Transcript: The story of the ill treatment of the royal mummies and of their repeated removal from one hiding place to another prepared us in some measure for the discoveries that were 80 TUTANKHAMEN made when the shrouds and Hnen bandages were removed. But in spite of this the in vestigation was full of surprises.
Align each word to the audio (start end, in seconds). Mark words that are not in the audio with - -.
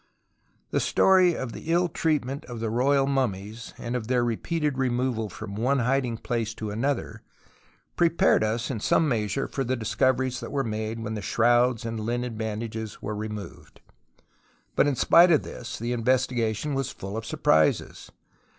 The 0.71 0.79
story 0.79 1.35
of 1.35 1.51
the 1.51 1.71
ill 1.71 1.87
treatment 1.87 2.43
of 2.45 2.59
the 2.59 2.71
royal 2.71 3.05
mummies 3.05 3.75
and 3.77 3.95
of 3.95 4.07
their 4.07 4.25
repeated 4.25 4.79
removal 4.79 5.29
from 5.29 5.53
one 5.53 5.77
hiding 5.77 6.17
place 6.17 6.55
to 6.55 6.71
another 6.71 7.21
prepared 7.95 8.43
us 8.43 8.71
in 8.71 8.79
some 8.79 9.07
measure 9.07 9.47
for 9.47 9.63
the 9.63 9.75
discoveries 9.75 10.39
that 10.39 10.51
were 10.51 10.61
80 10.61 10.69
TUTANKHAMEN 10.71 10.87
made 10.89 10.99
when 11.03 11.13
the 11.13 11.21
shrouds 11.21 11.85
and 11.85 11.99
Hnen 11.99 12.35
bandages 12.35 12.99
were 13.03 13.13
removed. 13.15 13.79
But 14.75 14.87
in 14.87 14.95
spite 14.95 15.29
of 15.31 15.43
this 15.43 15.77
the 15.77 15.93
in 15.93 16.03
vestigation 16.03 16.73
was 16.73 16.89
full 16.89 17.15
of 17.15 17.23
surprises. 17.23 18.09